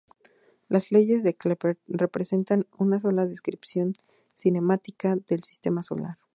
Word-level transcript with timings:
Las 0.67 0.91
leyes 0.91 1.21
de 1.21 1.35
Kepler 1.35 1.77
representan 1.87 2.65
una 2.79 2.99
descripción 3.27 3.93
cinemática 4.33 5.15
del 5.27 5.43
sistema 5.43 5.83
solar. 5.83 6.17